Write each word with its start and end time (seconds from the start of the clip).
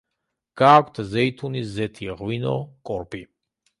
გააქვთ 0.61 1.01
ზეითუნის 1.11 1.69
ზეთი, 1.75 2.09
ღვინო, 2.23 2.57
კორპი. 2.93 3.23